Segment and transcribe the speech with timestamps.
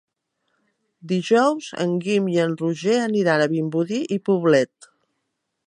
[1.11, 4.93] Dijous en Guim i en Roger aniran a Vimbodí i Poblet.